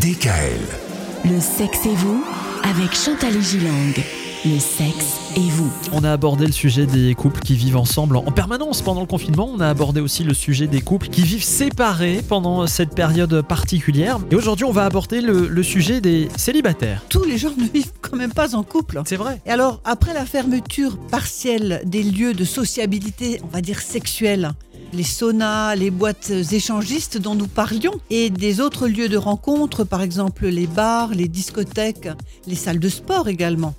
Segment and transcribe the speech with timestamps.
[0.00, 0.60] DKL.
[1.30, 2.24] Le sexe et vous
[2.64, 3.92] avec Chantal Gilang.
[4.46, 5.70] Le sexe et vous.
[5.92, 9.50] On a abordé le sujet des couples qui vivent ensemble en permanence pendant le confinement.
[9.52, 14.18] On a abordé aussi le sujet des couples qui vivent séparés pendant cette période particulière.
[14.30, 17.02] Et aujourd'hui, on va aborder le, le sujet des célibataires.
[17.10, 19.02] tous les gens ne vivent quand même pas en couple.
[19.04, 19.42] C'est vrai.
[19.44, 24.52] Et alors, après la fermeture partielle des lieux de sociabilité, on va dire sexuelle,
[24.92, 30.02] les saunas, les boîtes échangistes dont nous parlions, et des autres lieux de rencontre, par
[30.02, 32.08] exemple les bars, les discothèques,
[32.46, 33.74] les salles de sport également,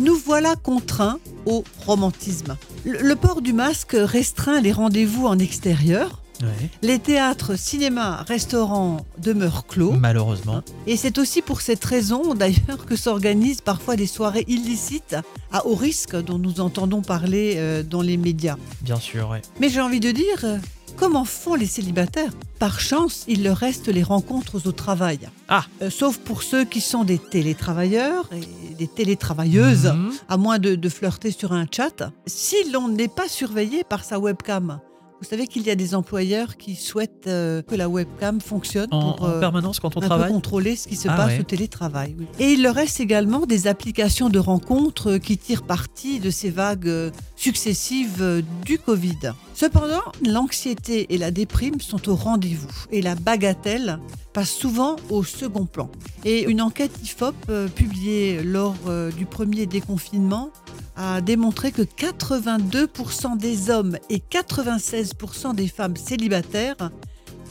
[0.00, 2.56] nous voilà contraints au romantisme.
[2.84, 6.22] Le, le port du masque restreint les rendez-vous en extérieur.
[6.42, 6.70] Ouais.
[6.82, 9.92] Les théâtres, cinémas, restaurants demeurent clos.
[9.92, 10.62] Malheureusement.
[10.86, 15.16] Et c'est aussi pour cette raison, d'ailleurs, que s'organisent parfois des soirées illicites
[15.52, 18.56] à haut risque dont nous entendons parler euh, dans les médias.
[18.82, 19.42] Bien sûr, ouais.
[19.60, 20.58] Mais j'ai envie de dire, euh,
[20.96, 22.32] comment font les célibataires?
[22.58, 25.18] Par chance, il leur reste les rencontres au travail.
[25.48, 25.64] Ah.
[25.82, 30.12] Euh, sauf pour ceux qui sont des télétravailleurs et des télétravailleuses, Mhm.
[30.28, 32.10] à moins de, de flirter sur un chat.
[32.26, 34.80] Si l'on n'est pas surveillé par sa webcam,
[35.20, 39.14] vous savez qu'il y a des employeurs qui souhaitent euh, que la webcam fonctionne En,
[39.14, 40.30] pour en euh, permanence quand on un peu travaille.
[40.30, 41.40] contrôler ce qui se Ah passe ouais.
[41.40, 42.14] au télétravail.
[42.18, 42.26] oui.
[42.38, 46.86] Et il leur reste également des applications de rencontres qui tirent parti de ces vagues
[46.88, 49.32] euh, successives du Covid.
[49.54, 53.98] Cependant, l'anxiété et la déprime sont au rendez-vous et la bagatelle
[54.32, 55.90] passe souvent au second plan.
[56.24, 60.50] Et une enquête IFOP euh, publiée lors euh, du premier déconfinement
[60.98, 66.90] a démontré que 82% des hommes et 96% des femmes célibataires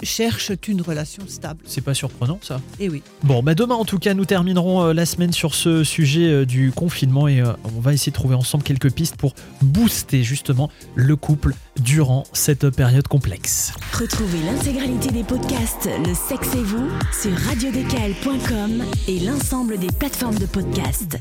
[0.04, 1.64] cherchent une relation stable.
[1.66, 2.62] C'est pas surprenant ça.
[2.80, 3.02] Et oui.
[3.23, 6.45] Bon, bah demain en tout cas, nous terminerons euh, la semaine sur ce sujet euh,
[6.45, 10.70] du confinement et euh, on va essayer de trouver ensemble quelques pistes pour booster justement
[10.94, 13.73] le couple durant cette période complexe.
[13.98, 16.89] Retrouvez l'intégralité des podcasts Le sexe et vous
[17.20, 21.17] sur radiodécal.com et l'ensemble des plateformes de podcasts.